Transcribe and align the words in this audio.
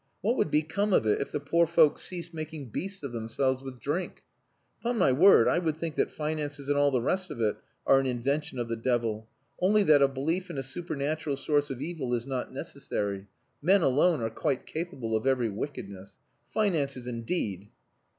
What 0.21 0.35
would 0.35 0.49
become 0.49 0.93
of 0.93 1.05
it 1.05 1.21
if 1.21 1.31
the 1.31 1.39
poor 1.39 1.67
folk 1.67 1.99
ceased 1.99 2.33
making 2.33 2.69
beasts 2.69 3.03
of 3.03 3.11
themselves 3.11 3.61
with 3.61 3.79
drink? 3.79 4.23
Upon 4.79 4.97
my 4.97 5.11
word, 5.11 5.47
I 5.47 5.59
would 5.59 5.77
think 5.77 5.93
that 5.93 6.09
finances 6.09 6.69
and 6.69 6.75
all 6.75 6.89
the 6.89 6.99
rest 7.03 7.29
of 7.29 7.39
it 7.39 7.57
are 7.85 7.99
an 7.99 8.07
invention 8.07 8.57
of 8.57 8.67
the 8.67 8.75
devil; 8.75 9.29
only 9.59 9.83
that 9.83 10.01
a 10.01 10.07
belief 10.07 10.49
in 10.49 10.57
a 10.57 10.63
supernatural 10.63 11.37
source 11.37 11.69
of 11.69 11.83
evil 11.83 12.15
is 12.15 12.25
not 12.25 12.51
necessary; 12.51 13.27
men 13.61 13.83
alone 13.83 14.21
are 14.21 14.31
quite 14.31 14.65
capable 14.65 15.15
of 15.15 15.27
every 15.27 15.49
wickedness. 15.49 16.17
Finances 16.51 17.05
indeed!" 17.05 17.69